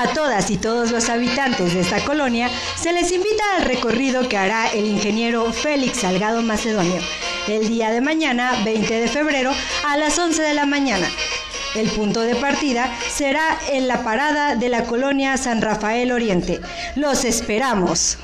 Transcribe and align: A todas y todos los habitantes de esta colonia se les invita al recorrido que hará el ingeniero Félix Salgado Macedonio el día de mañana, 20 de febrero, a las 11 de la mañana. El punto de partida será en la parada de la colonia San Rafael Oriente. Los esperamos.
A 0.00 0.12
todas 0.14 0.48
y 0.52 0.56
todos 0.56 0.92
los 0.92 1.08
habitantes 1.08 1.74
de 1.74 1.80
esta 1.80 2.04
colonia 2.04 2.48
se 2.76 2.92
les 2.92 3.10
invita 3.10 3.42
al 3.56 3.64
recorrido 3.64 4.28
que 4.28 4.36
hará 4.36 4.68
el 4.68 4.86
ingeniero 4.86 5.52
Félix 5.52 6.02
Salgado 6.02 6.40
Macedonio 6.40 7.02
el 7.48 7.68
día 7.68 7.90
de 7.90 8.00
mañana, 8.00 8.62
20 8.64 9.00
de 9.00 9.08
febrero, 9.08 9.50
a 9.84 9.96
las 9.96 10.16
11 10.16 10.40
de 10.40 10.54
la 10.54 10.66
mañana. 10.66 11.08
El 11.74 11.90
punto 11.90 12.20
de 12.20 12.36
partida 12.36 12.96
será 13.12 13.58
en 13.72 13.88
la 13.88 14.04
parada 14.04 14.54
de 14.54 14.68
la 14.68 14.84
colonia 14.84 15.36
San 15.36 15.62
Rafael 15.62 16.12
Oriente. 16.12 16.60
Los 16.94 17.24
esperamos. 17.24 18.18